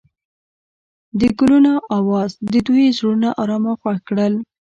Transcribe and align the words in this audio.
د 1.19 1.21
ګلونه 1.39 1.71
اواز 1.97 2.31
د 2.53 2.53
دوی 2.67 2.85
زړونه 2.97 3.29
ارامه 3.41 3.69
او 3.73 3.79
خوښ 3.81 3.97
کړل. 4.07 4.33